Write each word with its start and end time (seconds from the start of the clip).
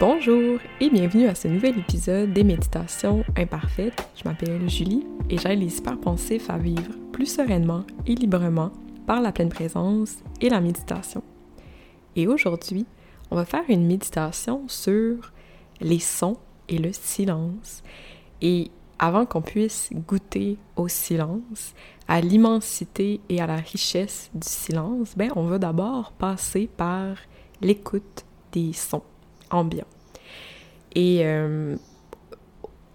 Bonjour 0.00 0.58
et 0.80 0.90
bienvenue 0.90 1.28
à 1.28 1.36
ce 1.36 1.46
nouvel 1.46 1.78
épisode 1.78 2.32
des 2.32 2.42
Méditations 2.42 3.22
imparfaites. 3.36 4.08
Je 4.16 4.28
m'appelle 4.28 4.68
Julie 4.68 5.06
et 5.30 5.38
j'aide 5.38 5.60
les 5.60 5.78
hyperpensifs 5.78 6.50
à 6.50 6.58
vivre 6.58 6.90
plus 7.12 7.26
sereinement 7.26 7.84
et 8.04 8.16
librement 8.16 8.72
par 9.06 9.20
la 9.20 9.30
pleine 9.30 9.50
présence 9.50 10.16
et 10.40 10.48
la 10.48 10.60
méditation. 10.60 11.22
Et 12.16 12.26
aujourd'hui, 12.26 12.86
on 13.30 13.36
va 13.36 13.44
faire 13.44 13.62
une 13.68 13.86
méditation 13.86 14.64
sur 14.66 15.32
les 15.80 16.00
sons 16.00 16.38
et 16.68 16.78
le 16.78 16.92
silence. 16.92 17.84
Et 18.42 18.72
avant 18.98 19.26
qu'on 19.26 19.42
puisse 19.42 19.90
goûter 20.08 20.58
au 20.74 20.88
silence, 20.88 21.72
à 22.08 22.20
l'immensité 22.20 23.20
et 23.28 23.40
à 23.40 23.46
la 23.46 23.56
richesse 23.56 24.28
du 24.34 24.48
silence, 24.48 25.14
ben 25.16 25.30
on 25.36 25.44
va 25.44 25.58
d'abord 25.58 26.10
passer 26.10 26.68
par 26.76 27.14
l'écoute 27.60 28.24
des 28.50 28.72
sons 28.72 29.04
ambiant. 29.50 29.86
Et 30.94 31.20
euh, 31.22 31.76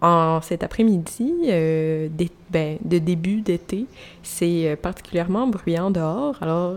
en 0.01 0.41
cet 0.41 0.63
après-midi 0.63 1.33
euh, 1.47 2.09
ben, 2.49 2.77
de 2.83 2.97
début 2.97 3.41
d'été, 3.41 3.85
c'est 4.21 4.67
euh, 4.67 4.75
particulièrement 4.75 5.47
bruyant 5.47 5.91
dehors. 5.91 6.35
Alors, 6.41 6.75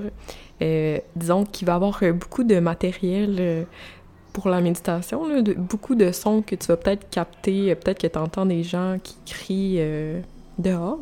disons 1.16 1.44
qu'il 1.44 1.66
va 1.66 1.74
y 1.74 1.76
avoir 1.76 2.00
beaucoup 2.14 2.44
de 2.44 2.60
matériel 2.60 3.66
pour 4.32 4.48
la 4.48 4.60
méditation, 4.62 5.42
beaucoup 5.56 5.94
de 5.94 6.12
sons 6.12 6.42
que 6.42 6.54
tu 6.54 6.68
vas 6.68 6.78
peut-être 6.78 7.10
capter, 7.10 7.74
peut-être 7.74 8.00
que 8.00 8.06
tu 8.06 8.18
entends 8.18 8.46
des 8.46 8.62
gens 8.62 8.96
qui 9.02 9.16
crient 9.26 9.82
dehors. 10.58 10.98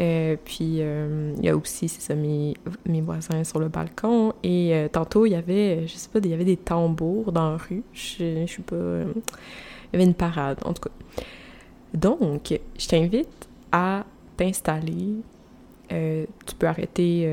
Euh, 0.00 0.36
puis 0.44 0.76
euh, 0.78 1.34
il 1.38 1.44
y 1.44 1.48
a 1.48 1.56
aussi, 1.56 1.88
c'est 1.88 2.00
ça, 2.00 2.14
mes, 2.14 2.54
voisins 3.00 3.42
sur 3.44 3.58
le 3.58 3.68
balcon. 3.68 4.32
Et 4.42 4.74
euh, 4.74 4.88
tantôt, 4.88 5.26
il 5.26 5.30
y 5.30 5.34
avait, 5.34 5.86
je 5.86 5.94
sais 5.94 6.08
pas, 6.08 6.20
il 6.22 6.30
y 6.30 6.34
avait 6.34 6.44
des 6.44 6.56
tambours 6.56 7.32
dans 7.32 7.52
la 7.52 7.56
rue. 7.56 7.82
Je, 7.92 8.42
je 8.42 8.46
suis 8.46 8.62
pas. 8.62 8.76
il 8.76 9.92
y 9.92 9.96
avait 9.96 10.04
une 10.04 10.14
parade, 10.14 10.58
en 10.64 10.72
tout 10.72 10.82
cas. 10.82 11.24
Donc, 11.94 12.58
je 12.78 12.86
t'invite 12.86 13.48
à 13.72 14.04
t'installer. 14.36 15.16
tu 15.88 16.54
peux 16.58 16.66
arrêter 16.66 17.28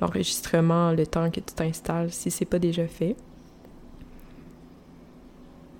l'enregistrement 0.00 0.92
le 0.92 1.06
temps 1.06 1.30
que 1.30 1.40
tu 1.40 1.54
t'installes 1.54 2.12
si 2.12 2.30
c'est 2.30 2.44
pas 2.44 2.58
déjà 2.58 2.86
fait. 2.86 3.16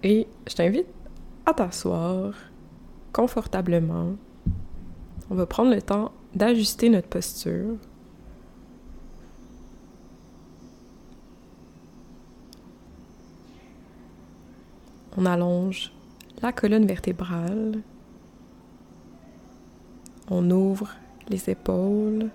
Et 0.03 0.27
je 0.49 0.55
t'invite 0.55 0.87
à 1.45 1.53
t'asseoir 1.53 2.33
confortablement 3.13 4.17
on 5.31 5.35
va 5.35 5.47
prendre 5.47 5.75
le 5.75 5.83
temps 5.83 6.13
d'ajuster 6.35 6.89
notre 6.89 7.09
posture. 7.09 7.77
On 15.17 15.27
allonge 15.27 15.93
la 16.43 16.53
colonne 16.53 16.87
vertébrale. 16.87 17.83
On 20.31 20.51
ouvre 20.51 20.91
les 21.29 21.51
épaules. 21.51 22.31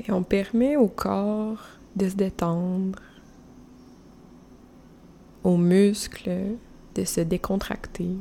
Et 0.00 0.12
on 0.12 0.22
permet 0.22 0.76
au 0.76 0.88
corps 0.88 1.64
de 1.96 2.08
se 2.08 2.14
détendre, 2.14 3.00
aux 5.42 5.56
muscles 5.56 6.56
de 6.96 7.04
se 7.04 7.20
décontracter. 7.20 8.16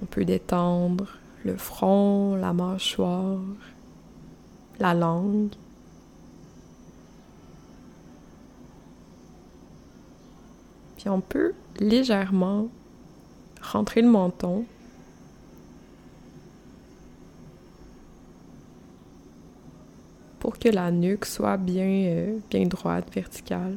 On 0.00 0.06
peut 0.06 0.24
détendre 0.24 1.18
le 1.44 1.56
front, 1.56 2.36
la 2.36 2.52
mâchoire, 2.52 3.40
la 4.78 4.94
langue. 4.94 5.52
Puis 10.96 11.08
on 11.08 11.20
peut 11.20 11.52
légèrement 11.80 12.68
rentrer 13.60 14.02
le 14.02 14.08
menton 14.08 14.64
que 20.58 20.68
la 20.68 20.90
nuque 20.90 21.24
soit 21.24 21.56
bien, 21.56 21.84
euh, 21.84 22.38
bien 22.50 22.66
droite, 22.66 23.08
verticale. 23.14 23.76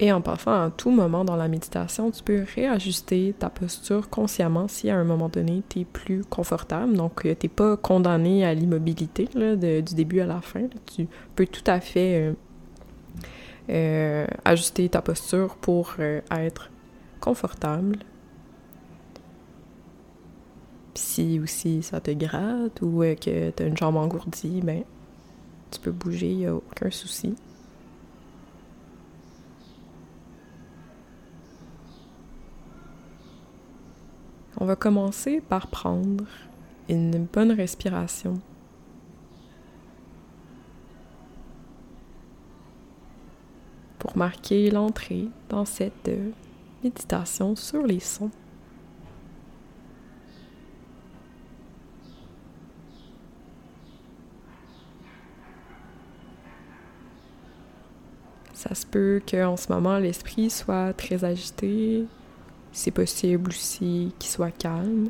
Et 0.00 0.12
en 0.12 0.20
passant 0.20 0.52
à 0.52 0.70
tout 0.70 0.90
moment 0.92 1.24
dans 1.24 1.34
la 1.34 1.48
méditation, 1.48 2.12
tu 2.12 2.22
peux 2.22 2.44
réajuster 2.54 3.34
ta 3.36 3.50
posture 3.50 4.08
consciemment 4.08 4.68
si 4.68 4.90
à 4.90 4.96
un 4.96 5.02
moment 5.02 5.28
donné 5.28 5.64
tu 5.68 5.80
es 5.80 5.84
plus 5.84 6.24
confortable. 6.24 6.96
Donc, 6.96 7.26
euh, 7.26 7.34
tu 7.38 7.46
n'es 7.46 7.50
pas 7.50 7.76
condamné 7.76 8.44
à 8.44 8.54
l'immobilité 8.54 9.28
du 9.34 9.94
début 9.94 10.20
à 10.20 10.26
la 10.26 10.40
fin. 10.40 10.68
Tu 10.94 11.08
peux 11.34 11.46
tout 11.46 11.64
à 11.66 11.80
fait 11.80 12.32
euh, 13.70 14.26
ajuster 14.44 14.88
ta 14.88 15.02
posture 15.02 15.56
pour 15.56 15.96
être 16.30 16.70
confortable 17.20 17.96
si 20.98 21.40
aussi 21.40 21.82
ça 21.82 22.00
te 22.00 22.10
gratte 22.10 22.82
ou 22.82 23.02
euh, 23.02 23.14
que 23.14 23.50
tu 23.50 23.62
as 23.62 23.66
une 23.66 23.76
jambe 23.76 23.96
engourdie, 23.96 24.60
ben 24.62 24.84
tu 25.70 25.80
peux 25.80 25.92
bouger, 25.92 26.30
il 26.30 26.38
n'y 26.38 26.46
a 26.46 26.54
aucun 26.54 26.90
souci. 26.90 27.34
On 34.60 34.64
va 34.64 34.74
commencer 34.74 35.40
par 35.40 35.68
prendre 35.68 36.24
une 36.88 37.26
bonne 37.26 37.52
respiration. 37.52 38.40
Pour 44.00 44.16
marquer 44.16 44.70
l'entrée 44.70 45.28
dans 45.48 45.64
cette 45.64 46.10
méditation 46.82 47.54
sur 47.54 47.86
les 47.86 48.00
sons. 48.00 48.30
Peut 58.90 59.20
qu'en 59.28 59.56
ce 59.56 59.72
moment, 59.72 59.98
l'esprit 59.98 60.50
soit 60.50 60.92
très 60.92 61.24
agité. 61.24 62.04
C'est 62.72 62.90
possible 62.90 63.50
aussi 63.50 64.12
qu'il 64.18 64.30
soit 64.30 64.50
calme. 64.50 65.08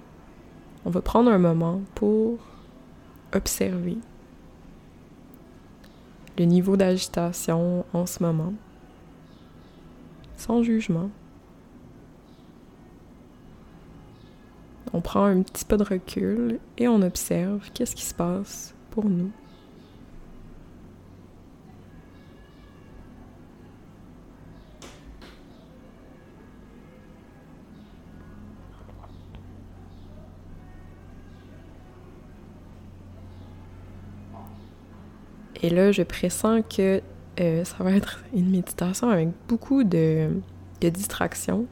On 0.85 0.91
va 0.91 1.01
prendre 1.01 1.31
un 1.31 1.39
moment 1.39 1.81
pour 1.95 2.39
observer 3.33 3.99
le 6.39 6.45
niveau 6.45 6.77
d'agitation 6.77 7.85
en 7.93 8.07
ce 8.07 8.23
moment, 8.23 8.55
sans 10.37 10.63
jugement. 10.63 11.11
On 14.93 15.01
prend 15.01 15.25
un 15.25 15.43
petit 15.43 15.65
peu 15.65 15.77
de 15.77 15.85
recul 15.85 16.61
et 16.79 16.89
on 16.89 17.03
observe 17.03 17.71
qu'est-ce 17.75 17.95
qui 17.95 18.05
se 18.05 18.15
passe 18.15 18.75
pour 18.91 19.05
nous. 19.05 19.31
Et 35.63 35.71
là, 35.71 35.93
je 35.93 36.03
pressens 36.03 36.63
que 36.63 37.03
euh, 37.41 37.65
ça 37.65 37.77
va 37.83 37.93
être 37.93 38.23
une 38.35 38.51
méditation 38.51 39.11
avec 39.11 39.29
beaucoup 39.49 39.85
de, 39.85 40.29
distractions. 40.81 41.67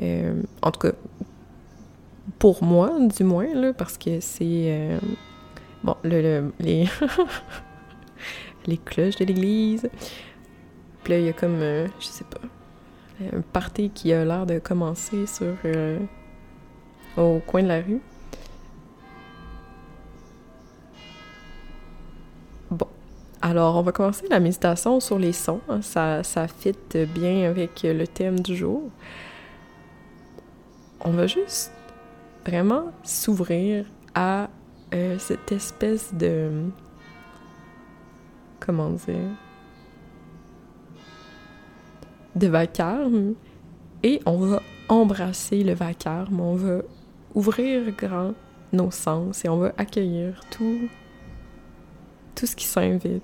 Euh, 0.00 0.42
en 0.62 0.70
tout 0.70 0.80
cas, 0.80 0.92
pour 2.38 2.62
moi, 2.62 2.92
du 3.00 3.24
moins, 3.24 3.52
là, 3.54 3.72
parce 3.72 3.98
que 3.98 4.20
c'est... 4.20 4.64
Euh, 4.66 4.98
bon, 5.82 5.96
le, 6.02 6.52
les... 6.60 6.88
les 8.66 8.76
cloches 8.76 9.16
de 9.16 9.24
l'église. 9.24 9.88
Puis 11.02 11.12
là, 11.12 11.18
il 11.20 11.24
y 11.26 11.28
a 11.28 11.32
comme, 11.32 11.60
je 11.60 12.06
sais 12.06 12.24
pas, 12.24 12.40
un 13.36 13.40
party 13.40 13.90
qui 13.90 14.12
a 14.12 14.24
l'air 14.24 14.44
de 14.44 14.58
commencer 14.58 15.26
sur... 15.26 15.54
au 17.16 17.40
coin 17.46 17.62
de 17.62 17.68
la 17.68 17.80
rue. 17.80 18.00
Alors, 23.40 23.76
on 23.76 23.82
va 23.82 23.92
commencer 23.92 24.26
la 24.28 24.40
méditation 24.40 25.00
sur 25.00 25.18
les 25.18 25.32
sons. 25.32 25.60
Hein. 25.68 25.82
Ça, 25.82 26.22
ça 26.22 26.48
fit 26.48 26.74
bien 27.14 27.48
avec 27.48 27.82
le 27.84 28.06
thème 28.06 28.40
du 28.40 28.56
jour. 28.56 28.82
On 31.00 31.10
va 31.10 31.26
juste 31.26 31.72
vraiment 32.44 32.92
s'ouvrir 33.04 33.84
à 34.14 34.48
euh, 34.94 35.18
cette 35.18 35.52
espèce 35.52 36.12
de... 36.14 36.50
Comment 38.60 38.90
dire? 38.90 39.30
de 42.38 42.46
vacarme 42.46 43.34
et 44.02 44.20
on 44.24 44.38
va 44.38 44.62
embrasser 44.88 45.64
le 45.64 45.74
vacarme, 45.74 46.40
on 46.40 46.54
va 46.54 46.78
ouvrir 47.34 47.90
grand 47.96 48.34
nos 48.72 48.90
sens 48.90 49.44
et 49.44 49.48
on 49.48 49.58
va 49.58 49.72
accueillir 49.76 50.40
tout, 50.50 50.88
tout 52.38 52.46
ce 52.46 52.54
qui 52.54 52.66
s'invite. 52.66 53.22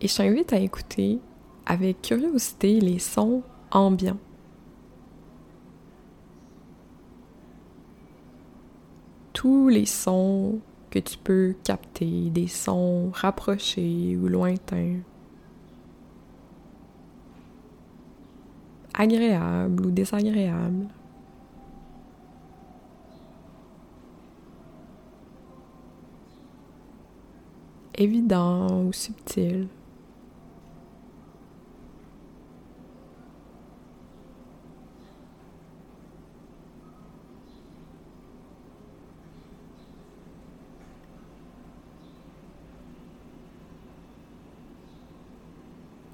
Et 0.00 0.08
je 0.08 0.16
t'invite 0.16 0.52
à 0.52 0.58
écouter 0.58 1.20
avec 1.66 2.02
curiosité 2.02 2.80
les 2.80 2.98
sons 2.98 3.44
ambiants. 3.70 4.18
Tous 9.32 9.68
les 9.68 9.86
sons 9.86 10.58
que 10.90 10.98
tu 10.98 11.16
peux 11.16 11.54
capter, 11.62 12.30
des 12.30 12.48
sons 12.48 13.10
rapprochés 13.14 14.18
ou 14.20 14.26
lointains. 14.26 14.96
agréables 18.92 19.86
ou 19.86 19.90
désagréables. 19.90 20.88
Évident 28.00 28.84
ou 28.84 28.92
subtil. 28.92 29.68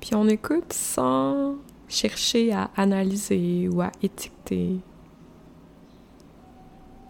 Puis 0.00 0.14
on 0.14 0.28
écoute 0.28 0.72
sans 0.72 1.56
chercher 1.88 2.52
à 2.52 2.70
analyser 2.76 3.68
ou 3.68 3.80
à 3.80 3.90
étiqueter, 4.02 4.78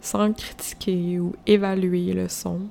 sans 0.01 0.33
critiquer 0.33 1.19
ou 1.19 1.35
évaluer 1.47 2.13
le 2.13 2.29
son. 2.29 2.69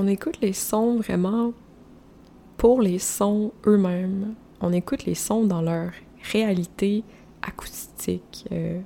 On 0.00 0.06
écoute 0.06 0.38
les 0.40 0.52
sons 0.52 0.98
vraiment 0.98 1.52
pour 2.56 2.80
les 2.80 3.00
sons 3.00 3.50
eux-mêmes. 3.66 4.36
On 4.60 4.72
écoute 4.72 5.06
les 5.06 5.16
sons 5.16 5.42
dans 5.42 5.60
leur 5.60 5.90
réalité 6.22 7.02
acoustique, 7.42 8.46
euh, 8.52 8.80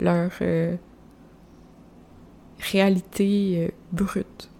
leur 0.00 0.32
euh, 0.40 0.74
réalité 2.58 3.68
euh, 3.68 3.70
brute, 3.92 4.50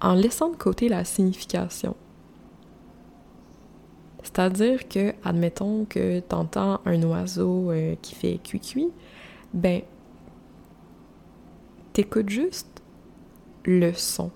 en 0.00 0.14
laissant 0.14 0.50
de 0.50 0.56
côté 0.56 0.88
la 0.88 1.04
signification. 1.04 1.96
C'est-à-dire 4.22 4.86
que, 4.86 5.12
admettons 5.24 5.86
que 5.86 6.20
tu 6.20 6.34
entends 6.36 6.78
un 6.84 7.02
oiseau 7.02 7.72
qui 8.00 8.14
fait 8.14 8.38
cuit-cuit, 8.44 8.92
ben, 9.52 9.82
t'écoutes 11.94 12.28
juste 12.28 12.80
le 13.64 13.92
son 13.92 14.30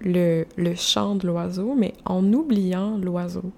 le, 0.00 0.44
chant 0.74 1.14
de 1.14 1.26
l'oiseau, 1.26 1.74
mais 1.76 1.94
en 2.04 2.32
oubliant 2.32 2.98
l'oiseau. 2.98 3.52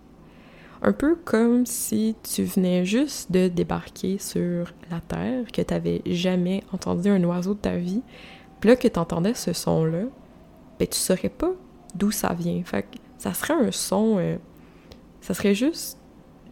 Un 0.83 0.93
peu 0.93 1.17
comme 1.17 1.65
si 1.67 2.15
tu 2.23 2.44
venais 2.44 2.85
juste 2.85 3.33
de 3.33 3.49
débarquer 3.49 4.19
sur 4.19 4.73
la 4.91 5.00
Terre, 5.00 5.44
que 5.53 5.62
tu 5.62 5.75
n'avais 5.75 6.03
jamais 6.06 6.62
entendu 6.73 7.09
un 7.09 7.23
oiseau 7.25 7.55
de 7.55 7.61
ta 7.61 7.77
vie, 7.77 8.03
puis 8.61 8.71
là 8.71 8.77
que 8.77 8.88
tu 8.88 8.99
entendais 8.99 9.35
ce 9.35 9.53
son-là, 9.53 10.05
ben 10.79 10.88
tu 10.88 10.99
saurais 10.99 11.31
pas 11.31 11.53
d'où 11.94 12.11
ça 12.11 12.35
vient. 12.35 12.62
Fait 12.65 12.87
ça 13.19 13.33
serait 13.33 13.55
un 13.55 13.73
son, 13.73 14.17
euh, 14.19 14.37
ça 15.21 15.35
serait 15.35 15.55
juste 15.55 15.99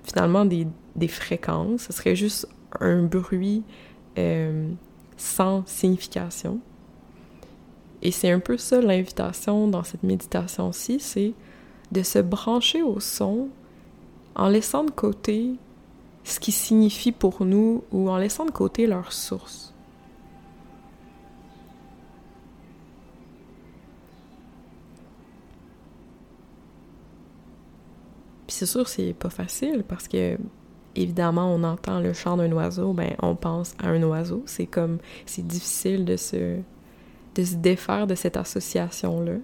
finalement 0.02 0.44
des, 0.44 0.66
fréquences, 1.08 1.82
ça 1.82 1.92
serait 1.92 2.16
juste 2.16 2.48
un 2.80 3.02
bruit 3.02 3.62
euh, 4.18 4.70
sans 5.16 5.66
signification. 5.66 6.60
Et 8.04 8.10
c'est 8.10 8.30
un 8.30 8.38
peu 8.38 8.58
ça 8.58 8.82
l'invitation 8.82 9.66
dans 9.66 9.82
cette 9.82 10.02
méditation-ci, 10.02 11.00
c'est 11.00 11.32
de 11.90 12.02
se 12.02 12.18
brancher 12.18 12.82
au 12.82 13.00
son 13.00 13.48
en 14.36 14.48
laissant 14.48 14.84
de 14.84 14.90
côté 14.90 15.54
ce 16.22 16.38
qui 16.38 16.52
signifie 16.52 17.12
pour 17.12 17.46
nous 17.46 17.82
ou 17.92 18.10
en 18.10 18.18
laissant 18.18 18.44
de 18.44 18.50
côté 18.50 18.86
leur 18.86 19.12
source. 19.12 19.72
Puis 28.46 28.56
c'est 28.56 28.66
sûr, 28.66 28.86
c'est 28.86 29.14
pas 29.14 29.30
facile 29.30 29.82
parce 29.88 30.08
que 30.08 30.36
évidemment, 30.94 31.54
on 31.54 31.64
entend 31.64 32.00
le 32.00 32.12
chant 32.12 32.36
d'un 32.36 32.52
oiseau, 32.52 32.92
ben 32.92 33.14
on 33.22 33.34
pense 33.34 33.74
à 33.82 33.88
un 33.88 34.02
oiseau. 34.02 34.42
C'est 34.44 34.66
comme 34.66 34.98
c'est 35.24 35.46
difficile 35.46 36.04
de 36.04 36.16
se 36.16 36.58
de 37.34 37.44
se 37.44 37.56
défaire 37.56 38.06
de 38.06 38.14
cette 38.14 38.36
association-là. 38.36 39.34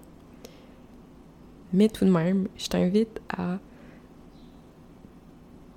Mais 1.72 1.88
tout 1.88 2.04
de 2.04 2.10
même, 2.10 2.48
je 2.56 2.69
t'invite 2.69 3.20
à 3.28 3.58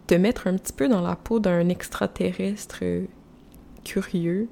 te 0.08 0.16
mettre 0.16 0.48
un 0.48 0.58
petit 0.58 0.74
peu 0.74 0.88
dans 0.88 1.02
la 1.02 1.16
peau 1.16 1.40
d'un 1.40 1.70
extraterrestre 1.70 2.84
curieux 3.84 4.48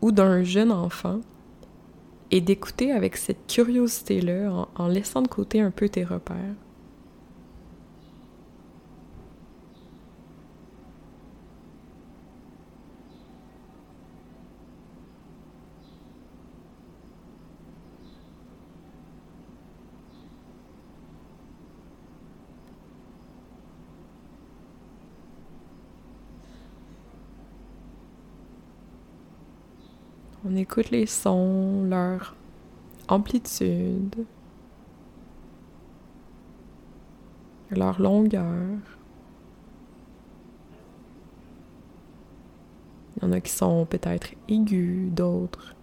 ou 0.00 0.12
d'un 0.12 0.42
jeune 0.42 0.72
enfant 0.72 1.20
et 2.30 2.40
d'écouter 2.40 2.92
avec 2.92 3.16
cette 3.16 3.46
curiosité-là 3.46 4.50
en, 4.50 4.68
en 4.74 4.88
laissant 4.88 5.22
de 5.22 5.28
côté 5.28 5.60
un 5.60 5.70
peu 5.70 5.88
tes 5.88 6.04
repères. 6.04 6.54
On 30.46 30.56
écoute 30.56 30.90
les 30.90 31.06
sons, 31.06 31.84
leur 31.84 32.36
amplitude, 33.08 34.26
leur 37.70 37.98
longueur. 37.98 38.78
Il 43.16 43.22
y 43.22 43.26
en 43.26 43.32
a 43.32 43.40
qui 43.40 43.50
sont 43.52 43.86
peut-être 43.86 44.34
aigus, 44.46 45.10
d'autres 45.12 45.74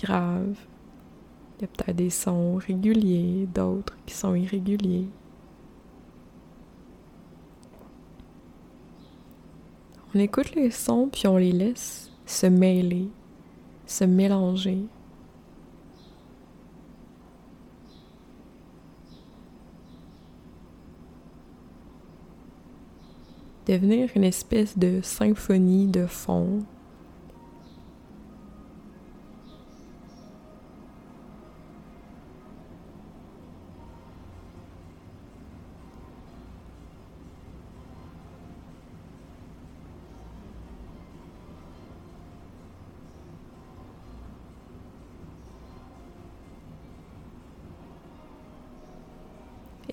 graves. 0.00 0.58
Il 1.58 1.62
y 1.62 1.64
a 1.66 1.68
peut-être 1.68 1.96
des 1.96 2.10
sons 2.10 2.56
réguliers, 2.56 3.46
d'autres 3.54 3.96
qui 4.04 4.14
sont 4.14 4.34
irréguliers. 4.34 5.06
On 10.12 10.18
écoute 10.18 10.56
les 10.56 10.72
sons 10.72 11.08
puis 11.12 11.28
on 11.28 11.36
les 11.36 11.52
laisse 11.52 12.10
se 12.24 12.46
mêler 12.46 13.10
se 13.86 14.04
mélanger. 14.04 14.78
Devenir 23.66 24.10
une 24.14 24.24
espèce 24.24 24.78
de 24.78 25.00
symphonie 25.02 25.88
de 25.88 26.06
fond 26.06 26.60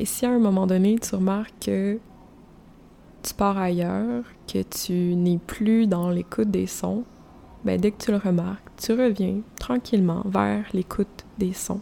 Et 0.04 0.06
si 0.06 0.26
à 0.26 0.32
un 0.32 0.38
moment 0.38 0.68
donné, 0.68 1.00
tu 1.00 1.16
remarques 1.16 1.54
que 1.62 1.98
tu 3.22 3.34
pars 3.36 3.58
ailleurs, 3.58 4.26
que 4.52 4.62
tu 4.62 5.16
n'es 5.16 5.38
plus 5.38 5.88
dans 5.88 6.10
l'écoute 6.10 6.52
des 6.52 6.68
sons, 6.68 7.06
ben, 7.64 7.80
dès 7.80 7.92
que 7.92 8.04
tu 8.04 8.12
le 8.12 8.18
remarques, 8.18 8.68
tu 8.76 8.92
reviens 8.92 9.40
tranquillement 9.58 10.24
vers 10.26 10.66
l'écoute 10.74 11.24
des 11.38 11.54
sons. 11.54 11.80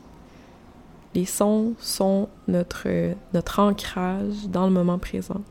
Les 1.16 1.26
sons 1.26 1.74
sont 1.80 2.30
notre, 2.48 2.88
notre 3.34 3.58
ancrage 3.58 4.48
dans 4.50 4.68
le 4.68 4.72
moment 4.72 5.00
présent. 5.00 5.42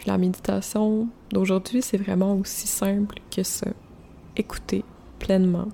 Puis 0.00 0.08
la 0.08 0.16
méditation 0.16 1.08
d'aujourd'hui, 1.30 1.82
c'est 1.82 1.98
vraiment 1.98 2.34
aussi 2.36 2.66
simple 2.66 3.16
que 3.30 3.42
ça. 3.42 3.66
Écouter 4.34 4.82
pleinement. 5.18 5.68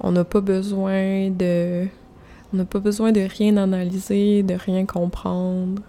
On 0.00 0.10
n'a 0.10 0.24
pas 0.24 0.40
besoin 0.40 1.30
de 1.30 1.86
on 2.52 2.56
n'a 2.56 2.64
pas 2.64 2.80
besoin 2.80 3.12
de 3.12 3.20
rien 3.20 3.58
analyser, 3.58 4.42
de 4.42 4.54
rien 4.54 4.86
comprendre. 4.86 5.82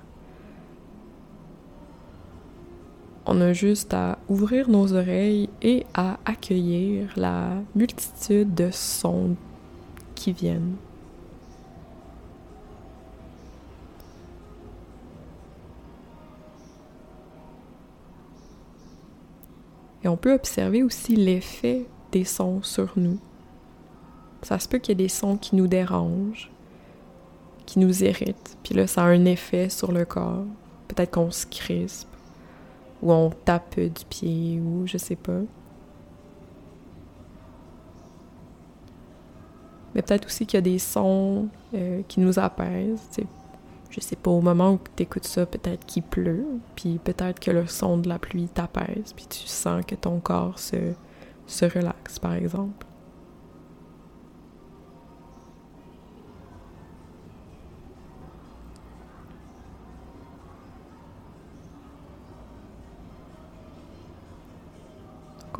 On 3.25 3.41
a 3.41 3.51
juste 3.51 3.95
à 3.95 4.19
ouvrir 4.29 4.69
nos 4.69 4.93
oreilles 4.93 5.49
et 5.63 5.87
à 5.95 6.19
accueillir 6.25 7.09
la 7.15 7.53
multitude 7.73 8.53
de 8.53 8.69
sons 8.69 9.35
qui 10.13 10.33
viennent. 10.33 10.75
Et 20.03 20.07
on 20.07 20.17
peut 20.17 20.33
observer 20.33 20.83
aussi 20.83 21.15
l'effet 21.15 21.85
des 22.11 22.23
sons 22.23 22.61
sur 22.63 22.93
nous. 22.95 23.19
Ça 24.41 24.57
se 24.59 24.67
peut 24.67 24.79
qu'il 24.79 24.91
y 24.91 24.93
ait 24.93 25.05
des 25.05 25.09
sons 25.09 25.37
qui 25.37 25.55
nous 25.55 25.67
dérangent, 25.67 26.49
qui 27.65 27.79
nous 27.79 28.03
irritent, 28.03 28.57
puis 28.63 28.73
là, 28.73 28.87
ça 28.87 29.03
a 29.03 29.05
un 29.05 29.25
effet 29.25 29.69
sur 29.69 29.91
le 29.91 30.03
corps. 30.03 30.45
Peut-être 30.87 31.11
qu'on 31.11 31.31
se 31.31 31.45
crispe, 31.45 32.09
ou 33.01 33.11
on 33.11 33.29
tape 33.29 33.79
du 33.79 34.05
pied, 34.09 34.59
ou 34.59 34.87
je 34.87 34.97
sais 34.97 35.15
pas. 35.15 35.41
Mais 39.93 40.01
peut-être 40.01 40.25
aussi 40.25 40.45
qu'il 40.45 40.57
y 40.57 40.59
a 40.59 40.61
des 40.61 40.79
sons 40.79 41.49
euh, 41.73 42.01
qui 42.07 42.19
nous 42.19 42.39
apaisent. 42.39 43.09
Je 43.91 43.99
sais 43.99 44.15
pas, 44.15 44.31
au 44.31 44.41
moment 44.41 44.71
où 44.71 44.79
tu 44.95 45.03
écoutes 45.03 45.25
ça, 45.25 45.45
peut-être 45.45 45.85
qu'il 45.85 46.03
pleut, 46.03 46.45
puis 46.75 46.97
peut-être 47.03 47.39
que 47.39 47.51
le 47.51 47.67
son 47.67 47.97
de 47.97 48.07
la 48.07 48.19
pluie 48.19 48.47
t'apaise, 48.47 49.13
puis 49.13 49.25
tu 49.29 49.45
sens 49.47 49.85
que 49.85 49.95
ton 49.95 50.19
corps 50.19 50.57
se, 50.59 50.93
se 51.45 51.65
relaxe, 51.65 52.17
par 52.17 52.33
exemple. 52.33 52.85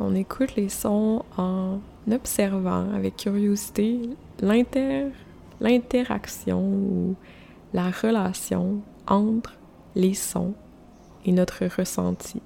on 0.02 0.14
écoute 0.16 0.56
les 0.56 0.68
sons 0.68 1.22
en 1.36 1.78
observant 2.10 2.92
avec 2.92 3.16
curiosité 3.16 4.00
l'interaction 5.60 6.60
ou 6.60 7.14
la 7.72 7.90
relation 7.90 8.80
entre 9.06 9.54
les 9.94 10.14
sons 10.14 10.54
et 11.24 11.32
notre 11.32 11.64
ressenti. 11.66 12.40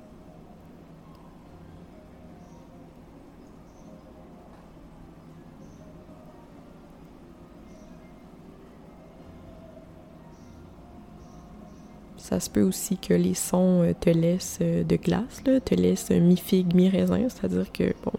Ça 12.19 12.41
se 12.41 12.51
peut 12.51 12.63
aussi 12.63 12.99
que 12.99 13.15
les 13.15 13.35
sons 13.35 13.83
euh, 13.85 13.93
te 13.99 14.11
laissent 14.11 14.59
euh, 14.61 14.83
de 14.83 14.97
glace, 14.97 15.45
te 15.45 15.75
laissent 15.77 16.11
mi-figue, 16.11 16.75
mi-raisin, 16.75 17.29
c'est-à-dire 17.29 17.71
que 17.71 17.95
bon, 18.05 18.13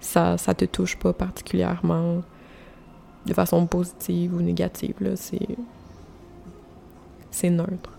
ça, 0.00 0.36
ça 0.36 0.52
te 0.52 0.66
touche 0.66 0.98
pas 0.98 1.14
particulièrement 1.14 2.22
de 3.24 3.32
façon 3.32 3.66
positive 3.66 4.34
ou 4.34 4.42
négative, 4.42 4.96
là, 5.00 5.16
c'est. 5.16 5.56
C'est 7.32 7.50
neutre. 7.50 7.90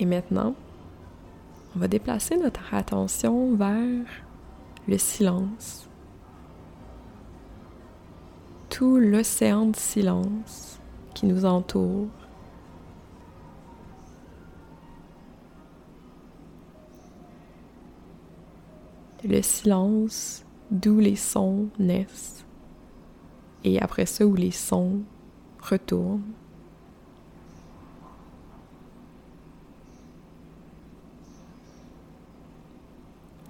Et 0.00 0.04
maintenant, 0.04 0.54
on 1.74 1.80
va 1.80 1.88
déplacer 1.88 2.36
notre 2.36 2.72
attention 2.72 3.54
vers 3.56 4.06
le 4.86 4.98
silence. 4.98 5.88
Tout 8.70 8.98
l'océan 8.98 9.66
de 9.66 9.76
silence 9.76 10.80
qui 11.14 11.26
nous 11.26 11.44
entoure. 11.44 12.06
Le 19.24 19.42
silence 19.42 20.44
d'où 20.70 21.00
les 21.00 21.16
sons 21.16 21.68
naissent 21.78 22.44
et 23.64 23.80
après 23.80 24.06
ça 24.06 24.26
où 24.26 24.34
les 24.34 24.50
sons 24.50 25.02
retournent. 25.60 26.22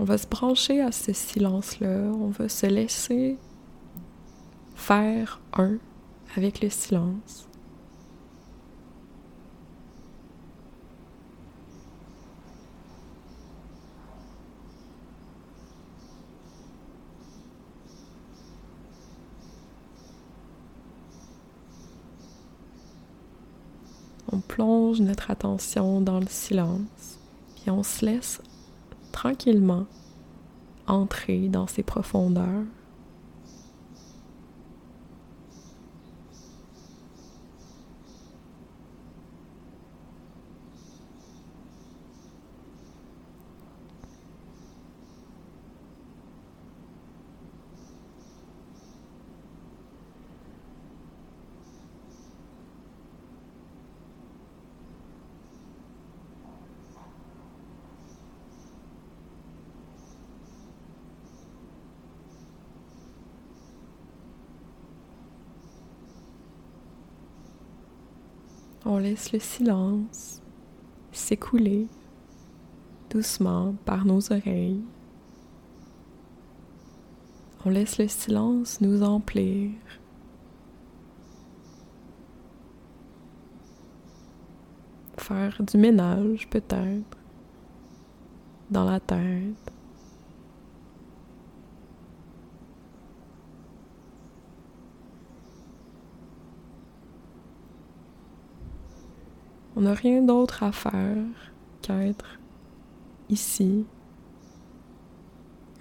On 0.01 0.05
va 0.05 0.17
se 0.17 0.27
brancher 0.27 0.81
à 0.81 0.93
ce 0.93 1.13
silence-là, 1.13 2.13
on 2.15 2.29
va 2.29 2.49
se 2.49 2.67
laisser 2.67 3.37
faire 4.77 5.41
un 5.55 5.79
avec 6.37 6.61
le 6.61 6.71
silence. 6.71 7.48
On 24.39 24.41
plonge 24.41 25.01
notre 25.01 25.33
attention 25.33 26.01
dans 26.01 26.21
le 26.21 26.29
silence, 26.29 27.19
puis 27.57 27.73
on 27.73 27.83
se 27.83 28.07
laisse 28.07 28.41
tranquillement 29.11 29.87
entrer 30.87 31.49
dans 31.49 31.67
ces 31.67 31.83
profondeurs. 31.83 32.63
On 68.85 68.99
laisse 68.99 69.33
le 69.33 69.41
silence 69.41 70.41
s'écouler 71.11 71.89
doucement 73.11 73.75
par 73.85 74.05
nos 74.05 74.33
oreilles. 74.33 74.85
On 77.65 77.71
laisse 77.71 77.99
le 77.99 78.07
silence 78.07 78.81
nous 78.81 79.03
emplir. 79.03 79.73
Faire 85.17 85.61
du 85.61 85.77
ménage 85.77 86.49
peut-être 86.49 87.19
dans 88.71 88.85
la 88.85 89.01
tête. 89.01 89.73
On 99.79 99.83
n'a 99.83 99.95
rien 99.95 100.23
d'autre 100.23 100.65
à 100.65 100.73
faire 100.73 101.25
qu'être 101.83 102.41
ici, 103.29 103.87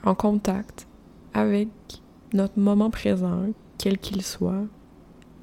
en 0.03 0.13
contact 0.13 0.87
avec 1.33 1.69
notre 2.31 2.59
moment 2.59 2.91
présent, 2.91 3.47
quel 3.79 3.97
qu'il 3.97 4.21
soit, 4.21 4.65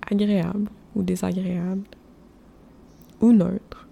agréable 0.08 0.70
ou 0.94 1.02
désagréable 1.02 1.82
ou 3.20 3.32
neutre. 3.32 3.88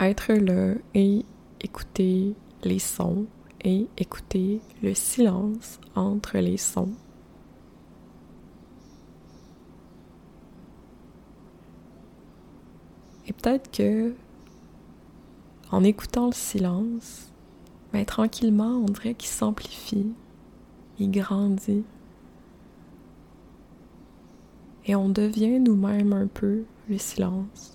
Être 0.00 0.34
là 0.34 0.74
et 0.92 1.24
écouter 1.62 2.34
les 2.64 2.78
sons 2.78 3.24
et 3.64 3.86
écouter 3.96 4.60
le 4.82 4.92
silence 4.92 5.80
entre 5.94 6.36
les 6.36 6.58
sons. 6.58 6.92
Et 13.26 13.32
peut-être 13.32 13.70
que 13.70 14.14
en 15.70 15.82
écoutant 15.82 16.26
le 16.26 16.32
silence, 16.32 17.32
mais 17.92 18.04
tranquillement, 18.04 18.76
on 18.76 18.84
dirait 18.86 19.14
qu'il 19.14 19.28
s'amplifie, 19.28 20.12
il 20.98 21.10
grandit. 21.10 21.84
Et 24.86 24.94
on 24.94 25.08
devient 25.08 25.58
nous-mêmes 25.58 26.12
un 26.12 26.26
peu 26.26 26.64
le 26.88 26.98
silence. 26.98 27.73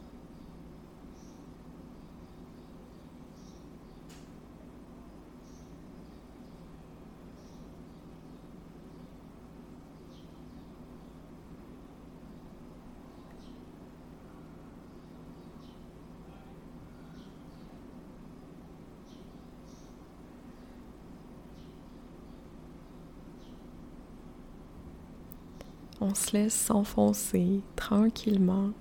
On 26.02 26.16
se 26.16 26.32
laisse 26.36 26.54
s'enfoncer 26.54 27.62
tranquillement 27.76 28.72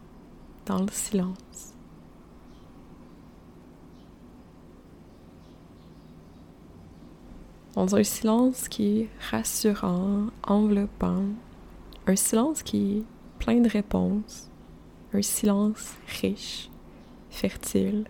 dans 0.67 0.83
le 0.83 0.91
silence. 0.91 1.75
Dans 7.75 7.95
un 7.95 8.03
silence 8.03 8.69
qui 8.69 9.01
est 9.01 9.09
rassurant, 9.31 10.27
enveloppant, 10.43 11.25
un 12.07 12.17
silence 12.17 12.63
qui 12.63 12.99
est 12.99 13.05
plein 13.39 13.61
de 13.61 13.69
réponses, 13.69 14.51
un 15.13 15.23
silence 15.23 15.95
riche, 16.21 16.71
fertile. 17.31 18.05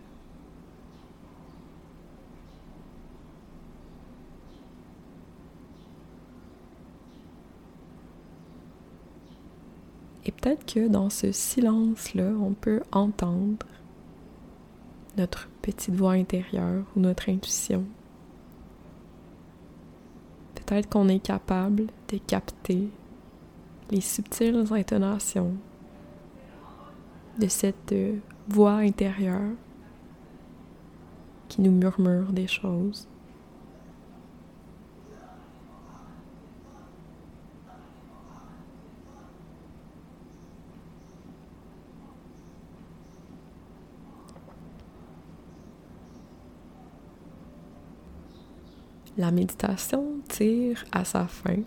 Et 10.29 10.31
peut-être 10.31 10.67
que 10.75 10.89
dans 10.89 11.09
ce 11.09 11.33
silence-là, 11.33 12.35
on 12.39 12.53
peut 12.53 12.83
entendre 12.93 13.67
notre 15.17 15.49
petite 15.63 15.95
voix 15.95 16.13
intérieure 16.13 16.85
ou 16.95 17.01
notre 17.01 17.31
intuition. 17.31 17.87
Peut-être 20.55 20.91
qu'on 20.91 21.09
est 21.09 21.19
capable 21.19 21.87
de 22.09 22.19
capter 22.19 22.91
les 23.91 24.03
subtiles 24.03 24.67
intonations 24.71 25.55
de 27.39 27.49
cette 27.49 27.95
voix 28.49 28.75
intérieure 28.75 29.53
qui 31.49 31.63
nous 31.63 31.73
murmure 31.73 32.35
des 32.35 32.49
choses. 32.49 33.09
La 49.19 49.33
méditation 49.33 50.05
tire 50.29 50.85
à 50.93 51.05
sa 51.05 51.27
fin. 51.27 51.59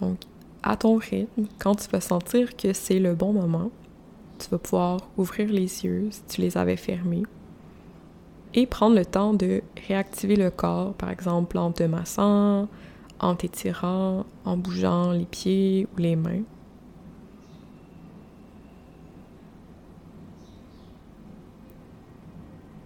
Donc, 0.00 0.18
à 0.62 0.76
ton 0.76 0.96
rythme, 0.96 1.46
quand 1.58 1.74
tu 1.76 1.88
vas 1.90 2.00
sentir 2.00 2.56
que 2.56 2.72
c'est 2.72 2.98
le 2.98 3.14
bon 3.14 3.32
moment, 3.32 3.70
tu 4.38 4.48
vas 4.48 4.58
pouvoir 4.58 5.00
ouvrir 5.16 5.48
les 5.48 5.84
yeux 5.84 6.08
si 6.10 6.22
tu 6.24 6.40
les 6.40 6.56
avais 6.56 6.76
fermés 6.76 7.22
et 8.54 8.66
prendre 8.66 8.96
le 8.96 9.04
temps 9.04 9.34
de 9.34 9.62
réactiver 9.86 10.36
le 10.36 10.50
corps, 10.50 10.94
par 10.94 11.10
exemple 11.10 11.58
en 11.58 11.70
te 11.72 11.84
massant, 11.84 12.68
en 13.20 13.34
t'étirant, 13.34 14.26
en 14.44 14.56
bougeant 14.56 15.12
les 15.12 15.24
pieds 15.24 15.86
ou 15.94 16.00
les 16.00 16.16
mains. 16.16 16.42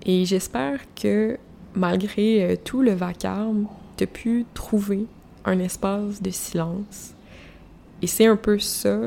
Et 0.04 0.24
j'espère 0.24 0.80
que 0.94 1.36
malgré 1.76 2.42
euh, 2.42 2.56
tout 2.56 2.82
le 2.82 2.92
vacarme, 2.92 3.68
tu 3.96 4.04
as 4.04 4.06
pu 4.06 4.46
trouver 4.54 5.06
un 5.44 5.58
espace 5.60 6.20
de 6.20 6.30
silence. 6.30 7.14
Et 8.02 8.06
c'est 8.06 8.26
un 8.26 8.36
peu 8.36 8.58
ça, 8.58 8.98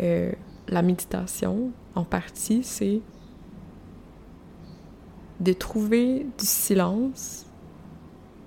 euh, 0.00 0.32
la 0.68 0.82
méditation, 0.82 1.70
en 1.94 2.04
partie, 2.04 2.62
c'est 2.64 3.00
de 5.40 5.52
trouver 5.52 6.26
du 6.38 6.46
silence 6.46 7.46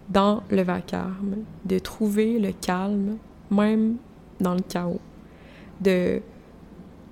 dans 0.09 0.43
le 0.49 0.61
vacarme, 0.61 1.37
de 1.65 1.79
trouver 1.79 2.37
le 2.37 2.51
calme, 2.51 3.17
même 3.49 3.95
dans 4.41 4.55
le 4.55 4.61
chaos, 4.61 4.99
de, 5.79 6.21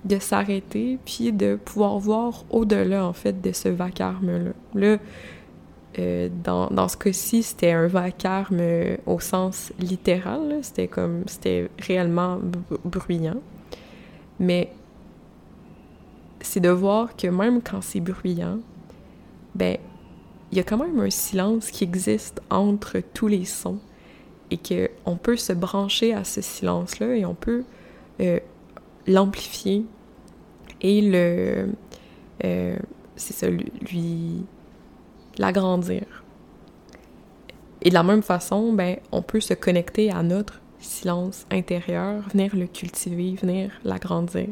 de 0.04 0.18
s'arrêter, 0.18 0.98
puis 1.04 1.32
de 1.32 1.56
pouvoir 1.56 1.98
voir 1.98 2.44
au-delà, 2.50 3.06
en 3.06 3.14
fait, 3.14 3.40
de 3.40 3.52
ce 3.52 3.68
vacarme-là. 3.68 4.52
Là, 4.74 4.98
euh, 5.98 6.28
dans, 6.44 6.68
dans, 6.68 6.86
ce 6.86 6.96
cas-ci, 6.96 7.42
c'était 7.42 7.72
un 7.72 7.88
vacarme 7.88 8.58
euh, 8.60 8.96
au 9.06 9.18
sens 9.18 9.72
littéral. 9.80 10.58
C'était 10.62 10.86
comme, 10.86 11.24
c'était 11.26 11.68
réellement 11.78 12.38
bruyant. 12.84 13.40
Mais 14.38 14.72
c'est 16.40 16.60
de 16.60 16.70
voir 16.70 17.16
que 17.16 17.26
même 17.26 17.60
quand 17.60 17.82
c'est 17.82 18.00
bruyant, 18.00 18.60
ben, 19.54 19.78
il 20.52 20.58
y 20.58 20.60
a 20.60 20.64
quand 20.64 20.78
même 20.78 20.98
un 21.00 21.10
silence 21.10 21.70
qui 21.70 21.84
existe 21.84 22.40
entre 22.50 23.00
tous 23.12 23.26
les 23.26 23.44
sons 23.44 23.78
et 24.50 24.58
qu'on 24.58 25.16
peut 25.16 25.36
se 25.36 25.52
brancher 25.52 26.14
à 26.14 26.24
ce 26.24 26.40
silence-là 26.40 27.14
et 27.14 27.24
on 27.24 27.34
peut 27.34 27.64
euh, 28.20 28.40
l'amplifier 29.06 29.84
et 30.80 31.02
le... 31.02 31.68
c'est 33.16 33.34
ça, 33.34 33.48
lui 33.48 34.44
l'agrandir. 35.38 36.04
Et 37.82 37.88
de 37.88 37.94
la 37.94 38.02
même 38.02 38.22
façon, 38.22 38.72
ben, 38.72 38.96
on 39.10 39.22
peut 39.22 39.40
se 39.40 39.54
connecter 39.54 40.10
à 40.10 40.22
notre 40.22 40.60
silence 40.78 41.46
intérieur, 41.50 42.28
venir 42.30 42.54
le 42.54 42.66
cultiver, 42.66 43.34
venir 43.40 43.70
l'agrandir. 43.84 44.48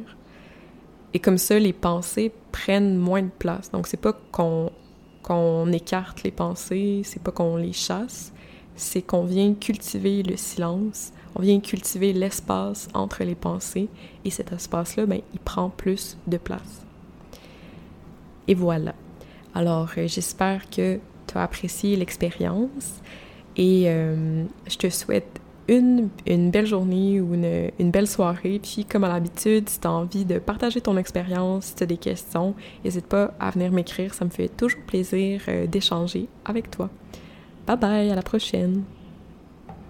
Et 1.15 1.19
comme 1.19 1.39
ça, 1.39 1.59
les 1.59 1.73
pensées 1.73 2.33
prennent 2.53 2.97
moins 2.97 3.23
de 3.23 3.31
place. 3.39 3.71
Donc, 3.71 3.87
c'est 3.87 3.97
pas 3.97 4.15
qu'on 4.33 4.71
qu'on 5.23 5.71
écarte 5.73 6.23
les 6.23 6.31
pensées, 6.31 7.03
c'est 7.05 7.23
pas 7.23 7.33
qu'on 7.33 7.57
les 7.57 7.75
chasse, 7.75 8.33
c'est 8.77 9.03
qu'on 9.03 9.25
vient 9.25 9.53
cultiver 9.53 10.23
le 10.23 10.39
silence, 10.39 11.13
on 11.35 11.43
vient 11.43 11.61
cultiver 11.61 12.15
l'espace 12.15 12.89
entre 12.95 13.25
les 13.25 13.35
pensées, 13.35 13.89
et 14.25 14.31
cet 14.31 14.53
espace-là, 14.53 15.05
ben, 15.05 15.21
il 15.35 15.41
prend 15.41 15.69
plus 15.69 16.17
de 16.27 16.39
place. 16.39 16.87
Et 18.47 18.55
voilà. 18.55 18.95
Alors, 19.55 19.89
euh, 19.97 20.07
j'espère 20.07 20.69
que 20.71 20.99
tu 21.27 21.39
as 21.39 21.43
apprécié 21.43 21.97
l'expérience 21.97 23.01
et 23.57 23.85
euh, 23.87 24.45
je 24.67 24.77
te 24.77 24.89
souhaite 24.89 25.41
une, 25.69 26.09
belle 26.27 26.67
journée 26.67 27.21
ou 27.21 27.35
une, 27.35 27.91
belle 27.91 28.07
soirée. 28.07 28.61
Puis, 28.63 28.85
comme 28.85 29.05
à 29.05 29.09
l'habitude, 29.09 29.69
si 29.69 29.81
tu 29.81 29.87
as 29.87 29.93
envie 29.93 30.25
de 30.25 30.39
partager 30.39 30.81
ton 30.81 30.97
expérience, 30.97 31.67
si 31.67 31.75
tu 31.75 31.83
as 31.83 31.87
des 31.87 31.99
questions, 31.99 32.55
n'hésite 32.85 33.07
pas 33.07 33.35
à 33.39 33.51
venir 33.51 33.71
m'écrire. 33.71 34.15
Ça 34.15 34.25
me 34.25 34.31
fait 34.31 34.49
toujours 34.49 34.81
plaisir 34.87 35.43
euh, 35.49 35.67
d'échanger 35.67 36.29
avec 36.45 36.71
toi. 36.71 36.89
Bye 37.67 37.77
bye, 37.77 38.11
à 38.11 38.15
la 38.15 38.23
prochaine! 38.23 38.83